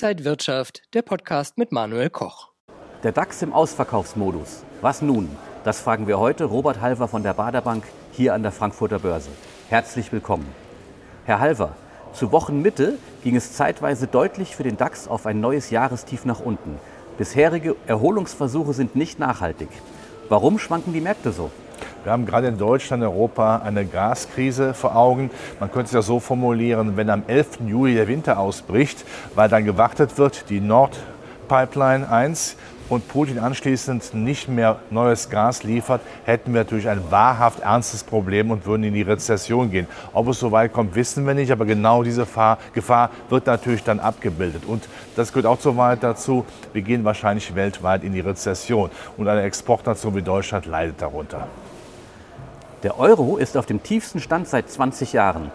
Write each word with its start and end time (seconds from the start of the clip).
Inside 0.00 0.24
Wirtschaft, 0.24 0.82
der 0.94 1.02
Podcast 1.02 1.58
mit 1.58 1.72
Manuel 1.72 2.08
Koch. 2.08 2.50
Der 3.02 3.10
DAX 3.10 3.42
im 3.42 3.52
Ausverkaufsmodus. 3.52 4.62
Was 4.80 5.02
nun? 5.02 5.28
Das 5.64 5.80
fragen 5.80 6.06
wir 6.06 6.20
heute 6.20 6.44
Robert 6.44 6.80
Halver 6.80 7.08
von 7.08 7.24
der 7.24 7.34
Baderbank 7.34 7.82
hier 8.12 8.32
an 8.32 8.44
der 8.44 8.52
Frankfurter 8.52 9.00
Börse. 9.00 9.30
Herzlich 9.68 10.12
willkommen. 10.12 10.46
Herr 11.24 11.40
Halver, 11.40 11.74
zu 12.12 12.30
Wochenmitte 12.30 12.96
ging 13.24 13.34
es 13.34 13.54
zeitweise 13.54 14.06
deutlich 14.06 14.54
für 14.54 14.62
den 14.62 14.76
DAX 14.76 15.08
auf 15.08 15.26
ein 15.26 15.40
neues 15.40 15.70
Jahrestief 15.70 16.24
nach 16.24 16.38
unten. 16.38 16.78
Bisherige 17.16 17.74
Erholungsversuche 17.88 18.74
sind 18.74 18.94
nicht 18.94 19.18
nachhaltig. 19.18 19.70
Warum 20.28 20.60
schwanken 20.60 20.92
die 20.92 21.00
Märkte 21.00 21.32
so? 21.32 21.50
Wir 22.08 22.12
haben 22.14 22.24
gerade 22.24 22.46
in 22.46 22.56
Deutschland, 22.56 23.02
Europa 23.02 23.58
eine 23.58 23.84
Gaskrise 23.84 24.72
vor 24.72 24.96
Augen. 24.96 25.30
Man 25.60 25.70
könnte 25.70 25.88
es 25.88 25.92
ja 25.92 26.00
so 26.00 26.20
formulieren, 26.20 26.96
wenn 26.96 27.10
am 27.10 27.22
11. 27.26 27.58
Juli 27.66 27.96
der 27.96 28.08
Winter 28.08 28.38
ausbricht, 28.38 29.04
weil 29.34 29.50
dann 29.50 29.66
gewartet 29.66 30.16
wird, 30.16 30.48
die 30.48 30.60
Nord 30.60 30.98
Pipeline 31.48 32.10
1 32.10 32.56
und 32.88 33.06
Putin 33.08 33.38
anschließend 33.38 34.14
nicht 34.14 34.48
mehr 34.48 34.78
neues 34.88 35.28
Gas 35.28 35.64
liefert, 35.64 36.00
hätten 36.24 36.54
wir 36.54 36.60
natürlich 36.62 36.88
ein 36.88 37.10
wahrhaft 37.10 37.60
ernstes 37.60 38.04
Problem 38.04 38.50
und 38.50 38.64
würden 38.64 38.84
in 38.84 38.94
die 38.94 39.02
Rezession 39.02 39.70
gehen. 39.70 39.86
Ob 40.14 40.28
es 40.28 40.40
so 40.40 40.50
weit 40.50 40.72
kommt, 40.72 40.94
wissen 40.94 41.26
wir 41.26 41.34
nicht, 41.34 41.52
aber 41.52 41.66
genau 41.66 42.02
diese 42.04 42.26
Gefahr 42.72 43.10
wird 43.28 43.44
natürlich 43.44 43.84
dann 43.84 44.00
abgebildet. 44.00 44.64
Und 44.66 44.88
das 45.14 45.30
gehört 45.30 45.44
auch 45.44 45.60
so 45.60 45.76
weit 45.76 46.02
dazu, 46.02 46.46
wir 46.72 46.80
gehen 46.80 47.04
wahrscheinlich 47.04 47.54
weltweit 47.54 48.02
in 48.02 48.14
die 48.14 48.20
Rezession. 48.20 48.88
Und 49.18 49.28
eine 49.28 49.42
Exportnation 49.42 50.16
wie 50.16 50.22
Deutschland 50.22 50.64
leidet 50.64 51.02
darunter. 51.02 51.48
Der 52.84 53.00
Euro 53.00 53.38
ist 53.38 53.56
auf 53.56 53.66
dem 53.66 53.82
tiefsten 53.82 54.20
Stand 54.20 54.46
seit 54.46 54.70
20 54.70 55.12
Jahren. 55.12 55.50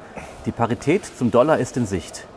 Die 0.45 0.51
Parität 0.51 1.05
zum 1.05 1.31
Dollar 1.31 1.57
ist 1.57 1.77
in 1.77 1.85
Sicht. 1.85 2.27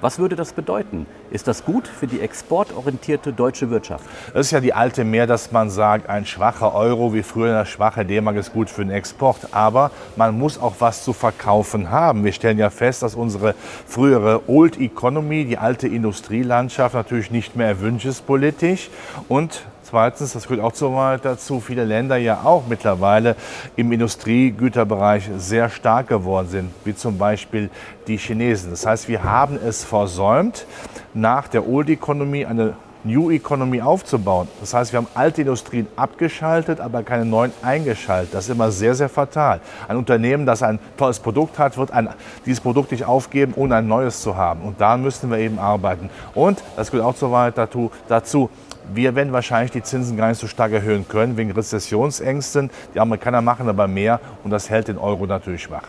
Was 0.00 0.18
würde 0.18 0.34
das 0.34 0.52
bedeuten? 0.52 1.06
Ist 1.30 1.46
das 1.46 1.64
gut 1.64 1.86
für 1.86 2.08
die 2.08 2.20
exportorientierte 2.20 3.32
deutsche 3.32 3.70
Wirtschaft? 3.70 4.04
Das 4.34 4.46
ist 4.46 4.50
ja 4.50 4.58
die 4.58 4.74
alte 4.74 5.04
Mehr, 5.04 5.28
dass 5.28 5.52
man 5.52 5.70
sagt, 5.70 6.08
ein 6.08 6.26
schwacher 6.26 6.74
Euro 6.74 7.14
wie 7.14 7.22
früher 7.22 7.54
eine 7.54 7.66
schwache 7.66 8.04
D-Mark 8.04 8.34
ist 8.34 8.52
gut 8.52 8.68
für 8.68 8.84
den 8.84 8.90
Export. 8.90 9.36
Aber 9.52 9.92
man 10.16 10.36
muss 10.36 10.58
auch 10.58 10.74
was 10.80 11.04
zu 11.04 11.12
verkaufen 11.12 11.92
haben. 11.92 12.24
Wir 12.24 12.32
stellen 12.32 12.58
ja 12.58 12.70
fest, 12.70 13.04
dass 13.04 13.14
unsere 13.14 13.54
frühere 13.86 14.48
Old 14.48 14.80
Economy, 14.80 15.44
die 15.44 15.58
alte 15.58 15.86
Industrielandschaft 15.86 16.96
natürlich 16.96 17.30
nicht 17.30 17.54
mehr 17.54 17.68
erwünscht 17.68 18.06
ist 18.06 18.26
politisch. 18.26 18.90
Und 19.28 19.62
Zweitens, 19.82 20.32
das 20.32 20.46
gehört 20.46 20.64
auch 20.64 20.74
so 20.74 20.94
weit 20.94 21.24
dazu, 21.24 21.60
viele 21.60 21.84
Länder 21.84 22.16
ja 22.16 22.42
auch 22.44 22.64
mittlerweile 22.68 23.36
im 23.76 23.90
Industriegüterbereich 23.92 25.28
sehr 25.36 25.68
stark 25.68 26.08
geworden 26.08 26.48
sind, 26.48 26.70
wie 26.84 26.94
zum 26.94 27.18
Beispiel 27.18 27.68
die 28.06 28.16
Chinesen. 28.16 28.70
Das 28.70 28.86
heißt, 28.86 29.08
wir 29.08 29.24
haben 29.24 29.58
es 29.62 29.84
versäumt, 29.84 30.66
nach 31.14 31.48
der 31.48 31.68
Old 31.68 31.90
Economy 31.90 32.44
eine 32.44 32.74
New 33.04 33.30
Economy 33.30 33.80
aufzubauen. 33.80 34.46
Das 34.60 34.74
heißt, 34.74 34.92
wir 34.92 34.98
haben 34.98 35.08
alte 35.14 35.40
Industrien 35.42 35.88
abgeschaltet, 35.96 36.80
aber 36.80 37.02
keine 37.02 37.24
neuen 37.24 37.52
eingeschaltet. 37.62 38.32
Das 38.32 38.44
ist 38.44 38.50
immer 38.50 38.70
sehr, 38.70 38.94
sehr 38.94 39.08
fatal. 39.08 39.60
Ein 39.88 39.96
Unternehmen, 39.96 40.46
das 40.46 40.62
ein 40.62 40.78
tolles 40.96 41.18
Produkt 41.18 41.58
hat, 41.58 41.76
wird 41.76 41.90
ein, 41.90 42.08
dieses 42.46 42.60
Produkt 42.60 42.92
nicht 42.92 43.04
aufgeben, 43.04 43.54
ohne 43.56 43.76
ein 43.76 43.88
neues 43.88 44.22
zu 44.22 44.36
haben. 44.36 44.62
Und 44.62 44.80
da 44.80 44.96
müssen 44.96 45.30
wir 45.30 45.38
eben 45.38 45.58
arbeiten. 45.58 46.10
Und, 46.34 46.62
das 46.76 46.90
gehört 46.90 47.22
auch 47.22 47.32
weit 47.32 47.58
dazu, 47.58 47.90
dazu 48.08 48.50
wir 48.92 49.14
werden 49.14 49.32
wahrscheinlich 49.32 49.70
die 49.70 49.82
Zinsen 49.82 50.16
gar 50.16 50.28
nicht 50.28 50.40
so 50.40 50.46
stark 50.46 50.72
erhöhen 50.72 51.06
können 51.08 51.36
wegen 51.36 51.50
Rezessionsängsten. 51.50 52.70
Die 52.94 53.00
Amerikaner 53.00 53.42
machen 53.42 53.68
aber 53.68 53.88
mehr 53.88 54.20
und 54.44 54.50
das 54.50 54.70
hält 54.70 54.88
den 54.88 54.98
Euro 54.98 55.26
natürlich 55.26 55.62
schwach. 55.62 55.88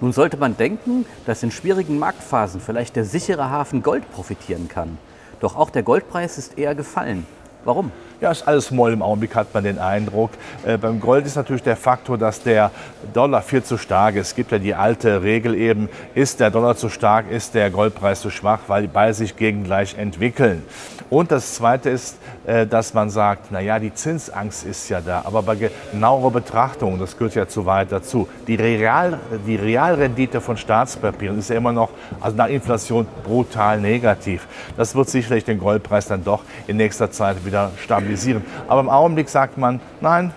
Nun 0.00 0.12
sollte 0.12 0.36
man 0.36 0.56
denken, 0.56 1.06
dass 1.26 1.42
in 1.42 1.50
schwierigen 1.50 1.98
Marktphasen 1.98 2.60
vielleicht 2.60 2.94
der 2.94 3.04
sichere 3.04 3.50
Hafen 3.50 3.82
Gold 3.82 4.10
profitieren 4.12 4.68
kann. 4.68 4.98
Doch 5.40 5.56
auch 5.56 5.70
der 5.70 5.82
Goldpreis 5.82 6.38
ist 6.38 6.58
eher 6.58 6.74
gefallen. 6.74 7.26
Warum? 7.64 7.90
Ja, 8.20 8.32
ist 8.32 8.48
alles 8.48 8.72
Moll 8.72 8.92
im 8.92 9.00
Augenblick, 9.00 9.36
hat 9.36 9.54
man 9.54 9.62
den 9.62 9.78
Eindruck. 9.78 10.30
Äh, 10.66 10.76
beim 10.76 10.98
Gold 10.98 11.24
ist 11.24 11.36
natürlich 11.36 11.62
der 11.62 11.76
Faktor, 11.76 12.18
dass 12.18 12.42
der 12.42 12.72
Dollar 13.14 13.42
viel 13.42 13.62
zu 13.62 13.78
stark 13.78 14.16
ist. 14.16 14.28
Es 14.28 14.34
gibt 14.34 14.50
ja 14.50 14.58
die 14.58 14.74
alte 14.74 15.22
Regel 15.22 15.54
eben, 15.54 15.88
ist 16.16 16.40
der 16.40 16.50
Dollar 16.50 16.74
zu 16.74 16.88
stark, 16.88 17.30
ist 17.30 17.54
der 17.54 17.70
Goldpreis 17.70 18.20
zu 18.20 18.30
schwach, 18.30 18.58
weil 18.66 18.82
die 18.82 18.88
beide 18.88 19.14
sich 19.14 19.36
gegengleich 19.36 19.96
entwickeln. 19.96 20.64
Und 21.10 21.30
das 21.30 21.54
Zweite 21.54 21.88
ist, 21.90 22.18
äh, 22.44 22.66
dass 22.66 22.92
man 22.92 23.08
sagt, 23.08 23.50
naja, 23.50 23.78
die 23.78 23.94
Zinsangst 23.94 24.66
ist 24.66 24.88
ja 24.88 25.00
da, 25.00 25.22
aber 25.24 25.42
bei 25.42 25.56
genauerer 25.92 26.30
Betrachtung, 26.30 26.98
das 26.98 27.16
gehört 27.16 27.34
ja 27.34 27.48
zu 27.48 27.64
weit 27.66 27.92
dazu, 27.92 28.28
die, 28.46 28.56
Real, 28.56 29.18
die 29.46 29.56
Realrendite 29.56 30.40
von 30.40 30.56
Staatspapieren 30.56 31.38
ist 31.38 31.50
ja 31.50 31.56
immer 31.56 31.72
noch, 31.72 31.90
also 32.20 32.36
nach 32.36 32.48
Inflation, 32.48 33.06
brutal 33.24 33.80
negativ. 33.80 34.46
Das 34.76 34.94
wird 34.94 35.08
sicherlich 35.08 35.44
den 35.44 35.58
Goldpreis 35.58 36.06
dann 36.08 36.24
doch 36.24 36.42
in 36.66 36.76
nächster 36.76 37.10
Zeit 37.10 37.44
wieder 37.46 37.47
stabilisieren 37.48 37.84
stabilisieren. 37.84 38.44
Aber 38.68 38.80
im 38.80 38.88
Augenblick 38.88 39.28
sagt 39.28 39.58
man, 39.58 39.80
nein, 40.00 40.32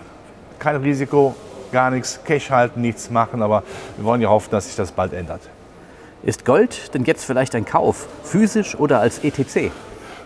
kein 0.58 0.76
Risiko, 0.76 1.34
gar 1.72 1.90
nichts, 1.90 2.20
Cash 2.24 2.50
halten, 2.50 2.80
nichts 2.80 3.10
machen. 3.10 3.42
Aber 3.42 3.62
wir 3.96 4.04
wollen 4.04 4.20
ja 4.20 4.28
hoffen, 4.28 4.50
dass 4.50 4.66
sich 4.66 4.76
das 4.76 4.92
bald 4.92 5.12
ändert. 5.12 5.40
Ist 6.22 6.44
Gold 6.44 6.94
denn 6.94 7.04
jetzt 7.04 7.24
vielleicht 7.24 7.54
ein 7.54 7.64
Kauf, 7.64 8.06
physisch 8.22 8.76
oder 8.76 9.00
als 9.00 9.24
ETC? 9.24 9.72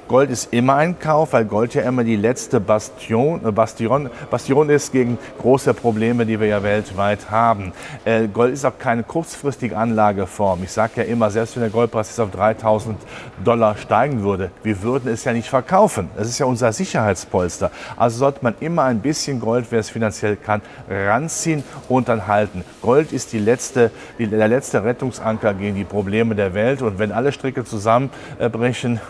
Gold 0.09 0.31
ist 0.31 0.53
immer 0.53 0.77
ein 0.77 1.01
Kauf, 1.01 1.33
weil 1.33 1.45
Gold 1.45 1.75
ja 1.75 1.83
immer 1.83 2.05
die 2.05 2.15
letzte 2.15 2.61
Bastion, 2.61 3.45
äh, 3.45 3.51
Bastion, 3.51 4.09
Bastion 4.31 4.71
ist 4.71 4.93
gegen 4.93 5.19
große 5.41 5.75
Probleme, 5.75 6.25
die 6.25 6.39
wir 6.39 6.47
ja 6.47 6.63
weltweit 6.63 7.29
haben. 7.29 7.73
Äh, 8.05 8.29
Gold 8.29 8.53
ist 8.53 8.65
auch 8.65 8.79
keine 8.79 9.03
kurzfristige 9.03 9.77
Anlageform. 9.77 10.63
Ich 10.63 10.71
sage 10.71 10.93
ja 10.99 11.03
immer, 11.03 11.29
selbst 11.31 11.57
wenn 11.57 11.63
der 11.63 11.71
Goldpreis 11.71 12.09
jetzt 12.11 12.21
auf 12.21 12.31
3000 12.31 12.97
Dollar 13.45 13.77
steigen 13.77 14.23
würde, 14.23 14.53
wir 14.63 14.81
würden 14.83 15.13
es 15.13 15.25
ja 15.25 15.33
nicht 15.33 15.49
verkaufen. 15.49 16.09
Das 16.17 16.29
ist 16.29 16.39
ja 16.39 16.47
unser 16.47 16.73
Sicherheitspolster. 16.73 17.73
Also 17.97 18.19
sollte 18.19 18.39
man 18.43 18.55
immer 18.61 18.85
ein 18.85 19.01
bisschen 19.01 19.41
Gold, 19.41 19.67
wer 19.71 19.81
es 19.81 19.91
finanziell 19.91 20.37
kann, 20.37 20.63
ranziehen 20.89 21.65
und 21.89 22.09
dann 22.09 22.29
halten. 22.29 22.65
Gold 22.81 23.13
ist 23.13 23.33
die 23.33 23.41
letzte, 23.41 23.91
die, 24.21 24.29
der 24.29 24.47
letzte 24.47 24.85
Rettungsanker 24.85 25.53
gegen 25.55 25.75
die 25.75 25.85
Probleme 25.85 26.37
der 26.37 26.55
Welt. 26.55 26.81
Und 26.81 27.01
wenn 27.01 27.11
alle 27.11 27.33
Stricke 27.33 27.65
zusammenbrechen, 27.65 29.01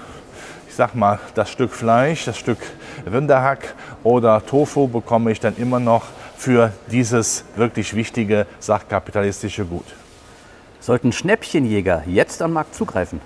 sag 0.76 0.94
mal, 0.94 1.18
das 1.34 1.50
Stück 1.50 1.72
Fleisch, 1.72 2.26
das 2.26 2.36
Stück 2.36 2.58
Rinderhack 3.10 3.74
oder 4.04 4.44
Tofu 4.44 4.86
bekomme 4.86 5.32
ich 5.32 5.40
dann 5.40 5.56
immer 5.56 5.80
noch 5.80 6.04
für 6.36 6.70
dieses 6.92 7.44
wirklich 7.56 7.94
wichtige 7.94 8.46
sachkapitalistische 8.58 9.64
Gut. 9.64 9.86
Sollten 10.80 11.12
Schnäppchenjäger 11.12 12.04
jetzt 12.06 12.42
am 12.42 12.52
Markt 12.52 12.74
zugreifen? 12.74 13.20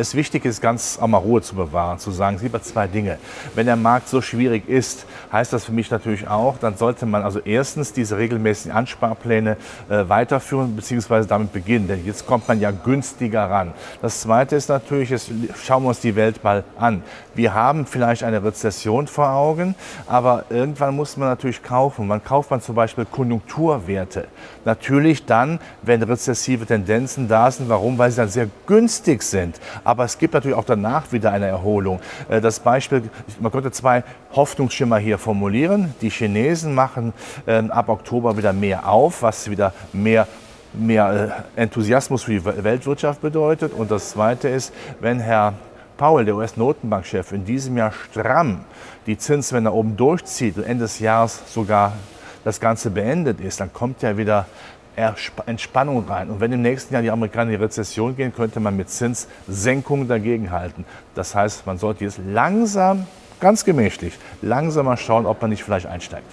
Es 0.00 0.14
wichtig 0.14 0.46
ist, 0.46 0.62
ganz 0.62 0.98
auch 0.98 1.08
mal 1.08 1.18
Ruhe 1.18 1.42
zu 1.42 1.54
bewahren, 1.54 1.98
zu 1.98 2.10
sagen, 2.10 2.38
lieber 2.40 2.62
zwei 2.62 2.86
Dinge. 2.86 3.18
Wenn 3.54 3.66
der 3.66 3.76
Markt 3.76 4.08
so 4.08 4.22
schwierig 4.22 4.66
ist, 4.66 5.04
heißt 5.30 5.52
das 5.52 5.66
für 5.66 5.72
mich 5.72 5.90
natürlich 5.90 6.26
auch, 6.26 6.56
dann 6.56 6.78
sollte 6.78 7.04
man 7.04 7.22
also 7.22 7.38
erstens 7.40 7.92
diese 7.92 8.16
regelmäßigen 8.16 8.74
Ansparpläne 8.74 9.58
äh, 9.90 10.08
weiterführen 10.08 10.74
bzw. 10.74 11.26
damit 11.26 11.52
beginnen, 11.52 11.86
denn 11.86 12.06
jetzt 12.06 12.26
kommt 12.26 12.48
man 12.48 12.60
ja 12.60 12.70
günstiger 12.70 13.50
ran. 13.50 13.74
Das 14.00 14.22
Zweite 14.22 14.56
ist 14.56 14.70
natürlich, 14.70 15.10
jetzt 15.10 15.30
schauen 15.62 15.82
wir 15.82 15.90
uns 15.90 16.00
die 16.00 16.16
Welt 16.16 16.42
mal 16.42 16.64
an. 16.78 17.02
Wir 17.34 17.52
haben 17.52 17.84
vielleicht 17.84 18.24
eine 18.24 18.42
Rezession 18.42 19.06
vor 19.06 19.28
Augen, 19.30 19.74
aber 20.06 20.46
irgendwann 20.48 20.96
muss 20.96 21.18
man 21.18 21.28
natürlich 21.28 21.62
kaufen. 21.62 22.06
Man 22.06 22.24
kauft 22.24 22.50
man 22.50 22.62
zum 22.62 22.74
Beispiel 22.74 23.04
Konjunkturwerte. 23.04 24.28
Natürlich 24.64 25.26
dann, 25.26 25.60
wenn 25.82 26.02
rezessive 26.02 26.64
Tendenzen 26.66 27.28
da 27.28 27.50
sind. 27.50 27.68
Warum? 27.68 27.98
Weil 27.98 28.10
sie 28.10 28.16
dann 28.16 28.28
sehr 28.28 28.48
günstig 28.66 29.22
sind. 29.22 29.60
Aber 29.90 30.04
es 30.04 30.18
gibt 30.18 30.34
natürlich 30.34 30.56
auch 30.56 30.64
danach 30.64 31.10
wieder 31.10 31.32
eine 31.32 31.48
Erholung. 31.48 31.98
Äh, 32.28 32.40
das 32.40 32.60
Beispiel, 32.60 33.10
man 33.40 33.50
könnte 33.50 33.72
zwei 33.72 34.04
Hoffnungsschimmer 34.36 34.98
hier 34.98 35.18
formulieren. 35.18 35.96
Die 36.00 36.10
Chinesen 36.10 36.76
machen 36.76 37.12
ähm, 37.48 37.72
ab 37.72 37.88
Oktober 37.88 38.36
wieder 38.36 38.52
mehr 38.52 38.88
auf, 38.88 39.22
was 39.22 39.50
wieder 39.50 39.72
mehr 39.92 40.28
mehr 40.72 41.44
äh, 41.56 41.62
Enthusiasmus 41.62 42.22
für 42.22 42.30
die 42.30 42.44
Weltwirtschaft 42.44 43.20
bedeutet. 43.20 43.72
Und 43.72 43.90
das 43.90 44.10
Zweite 44.10 44.48
ist, 44.48 44.72
wenn 45.00 45.18
Herr 45.18 45.54
Powell, 45.96 46.24
der 46.24 46.36
US-Notenbankchef, 46.36 47.32
in 47.32 47.44
diesem 47.44 47.76
Jahr 47.76 47.90
stramm 47.90 48.60
die 49.06 49.18
Zinswende 49.18 49.74
oben 49.74 49.96
durchzieht 49.96 50.56
und 50.56 50.62
Ende 50.62 50.84
des 50.84 51.00
Jahres 51.00 51.52
sogar 51.52 51.94
das 52.44 52.60
Ganze 52.60 52.90
beendet 52.90 53.40
ist, 53.40 53.58
dann 53.58 53.72
kommt 53.72 54.02
ja 54.02 54.16
wieder 54.16 54.46
Entspannung 55.46 56.06
rein. 56.08 56.30
Und 56.30 56.40
wenn 56.40 56.52
im 56.52 56.62
nächsten 56.62 56.94
Jahr 56.94 57.02
die 57.02 57.10
Amerikaner 57.10 57.52
in 57.52 57.58
die 57.58 57.64
Rezession 57.64 58.16
gehen, 58.16 58.34
könnte 58.34 58.60
man 58.60 58.76
mit 58.76 58.90
Zinssenkungen 58.90 60.08
dagegenhalten. 60.08 60.84
Das 61.14 61.34
heißt, 61.34 61.66
man 61.66 61.78
sollte 61.78 62.04
jetzt 62.04 62.20
langsam, 62.24 63.06
ganz 63.40 63.64
gemächlich, 63.64 64.18
langsamer 64.42 64.96
schauen, 64.96 65.26
ob 65.26 65.40
man 65.40 65.50
nicht 65.50 65.64
vielleicht 65.64 65.86
einsteigt. 65.86 66.26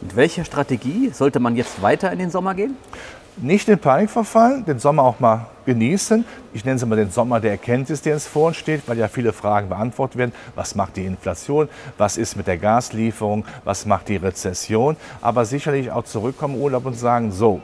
Mit 0.00 0.16
welcher 0.16 0.44
Strategie 0.44 1.10
sollte 1.12 1.38
man 1.38 1.54
jetzt 1.54 1.80
weiter 1.80 2.10
in 2.10 2.18
den 2.18 2.30
Sommer 2.30 2.54
gehen? 2.54 2.76
Nicht 3.36 3.68
in 3.68 3.78
Panik 3.78 4.10
verfallen, 4.10 4.64
den 4.64 4.78
Sommer 4.78 5.02
auch 5.02 5.18
mal 5.18 5.46
genießen. 5.64 6.24
Ich 6.52 6.64
nenne 6.64 6.76
es 6.76 6.82
immer 6.82 6.96
den 6.96 7.10
Sommer 7.10 7.40
der 7.40 7.52
Erkenntnis, 7.52 8.02
der 8.02 8.14
uns 8.14 8.26
vor 8.26 8.48
uns 8.48 8.56
steht, 8.56 8.82
weil 8.86 8.98
ja 8.98 9.08
viele 9.08 9.32
Fragen 9.32 9.68
beantwortet 9.68 10.18
werden. 10.18 10.32
Was 10.54 10.74
macht 10.74 10.96
die 10.96 11.04
Inflation? 11.04 11.68
Was 11.98 12.16
ist 12.16 12.36
mit 12.36 12.46
der 12.46 12.58
Gaslieferung? 12.58 13.44
Was 13.64 13.86
macht 13.86 14.08
die 14.08 14.16
Rezession? 14.16 14.96
Aber 15.20 15.44
sicherlich 15.44 15.90
auch 15.90 16.04
zurückkommen 16.04 16.60
Urlaub 16.60 16.84
und 16.84 16.98
sagen, 16.98 17.32
so, 17.32 17.60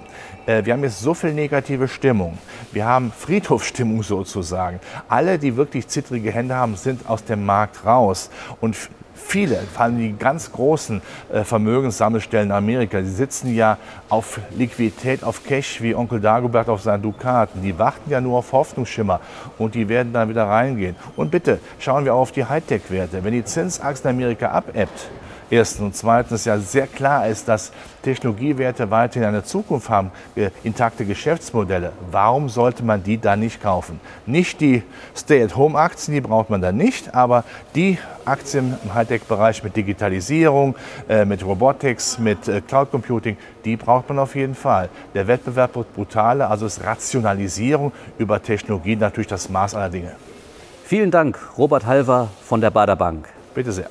äh, 0.46 0.64
wir 0.64 0.72
haben 0.72 0.82
jetzt 0.82 1.00
so 1.00 1.12
viel 1.12 1.34
negative 1.34 1.88
Stimmung. 1.88 2.38
Wir 2.72 2.86
haben 2.86 3.12
Friedhofsstimmung 3.12 4.02
sozusagen. 4.02 4.80
Alle, 5.08 5.38
die 5.38 5.56
wirklich 5.56 5.88
zittrige 5.88 6.30
Hände 6.30 6.54
haben, 6.54 6.76
sind 6.76 7.08
aus 7.08 7.24
dem 7.24 7.44
Markt 7.44 7.84
raus. 7.84 8.30
Und 8.60 8.76
viele, 9.18 9.56
vor 9.72 9.82
allem 9.82 9.98
die 9.98 10.16
ganz 10.18 10.52
großen 10.52 11.02
äh, 11.32 11.44
Vermögenssammelstellen 11.44 12.48
in 12.48 12.52
Amerika, 12.52 13.00
die 13.00 13.08
sitzen 13.08 13.54
ja 13.54 13.76
auf 14.08 14.40
Liquidität, 14.56 15.24
auf 15.24 15.44
Cash 15.44 15.82
wie 15.82 15.94
Onkel 15.94 16.20
Dagobert 16.20 16.68
auf 16.68 16.82
seinen 16.82 17.02
Dukaten. 17.02 17.62
Die 17.62 17.78
warten 17.78 18.10
ja 18.10 18.20
nur 18.20 18.38
auf 18.38 18.52
Hoffnungsschimmer 18.52 19.20
und 19.58 19.74
die 19.74 19.88
werden 19.88 20.12
dann 20.12 20.28
wieder 20.28 20.44
reingehen. 20.44 20.96
Und 21.16 21.30
bitte 21.30 21.58
schauen 21.78 22.04
wir 22.04 22.14
auch 22.14 22.20
auf 22.20 22.32
die 22.32 22.44
Hightech-Werte. 22.44 23.22
Wenn 23.22 23.32
die 23.32 23.44
Zinsachse 23.44 24.04
in 24.04 24.10
Amerika 24.10 24.50
abebbt, 24.50 25.10
Erstens 25.50 25.80
und 25.80 25.96
zweitens 25.96 26.44
ja 26.44 26.58
sehr 26.58 26.86
klar 26.86 27.26
ist, 27.26 27.48
dass 27.48 27.72
Technologiewerte 28.02 28.90
weiterhin 28.90 29.28
eine 29.28 29.44
Zukunft 29.44 29.88
haben, 29.88 30.10
äh, 30.36 30.50
intakte 30.62 31.06
Geschäftsmodelle. 31.06 31.92
Warum 32.10 32.48
sollte 32.50 32.84
man 32.84 33.02
die 33.02 33.18
dann 33.18 33.40
nicht 33.40 33.62
kaufen? 33.62 33.98
Nicht 34.26 34.60
die 34.60 34.82
Stay-at-Home-Aktien, 35.16 36.14
die 36.14 36.20
braucht 36.20 36.50
man 36.50 36.60
dann 36.60 36.76
nicht, 36.76 37.14
aber 37.14 37.44
die 37.74 37.98
Aktien 38.26 38.76
im 38.84 38.94
Hightech-Bereich 38.94 39.64
mit 39.64 39.74
Digitalisierung, 39.74 40.74
äh, 41.08 41.24
mit 41.24 41.44
Robotics, 41.44 42.18
mit 42.18 42.46
äh, 42.46 42.60
Cloud 42.60 42.90
Computing, 42.90 43.38
die 43.64 43.76
braucht 43.76 44.10
man 44.10 44.18
auf 44.18 44.34
jeden 44.34 44.54
Fall. 44.54 44.90
Der 45.14 45.26
Wettbewerb 45.26 45.76
wird 45.76 45.94
brutaler, 45.94 46.50
also 46.50 46.66
ist 46.66 46.84
Rationalisierung 46.84 47.92
über 48.18 48.42
Technologie 48.42 48.96
natürlich 48.96 49.28
das 49.28 49.48
Maß 49.48 49.74
aller 49.74 49.88
Dinge. 49.88 50.12
Vielen 50.84 51.10
Dank, 51.10 51.38
Robert 51.56 51.86
Halver 51.86 52.28
von 52.42 52.60
der 52.60 52.70
Bader 52.70 52.96
Bank. 52.96 53.28
Bitte 53.54 53.72
sehr. 53.72 53.90